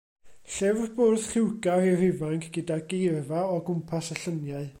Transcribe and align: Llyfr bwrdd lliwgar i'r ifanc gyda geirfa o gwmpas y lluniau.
Llyfr 0.53 0.87
bwrdd 0.95 1.27
lliwgar 1.33 1.85
i'r 1.91 2.03
ifanc 2.07 2.49
gyda 2.57 2.79
geirfa 2.95 3.45
o 3.59 3.63
gwmpas 3.71 4.13
y 4.17 4.21
lluniau. 4.25 4.69